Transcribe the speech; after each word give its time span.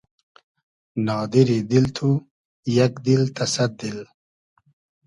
نادیری 1.05 1.59
دیل 1.69 1.85
تو 1.95 2.09
یئگ 2.75 2.93
دیل 3.05 3.23
تۂ 3.35 3.45
سئد 3.53 3.71
دیل 3.79 3.97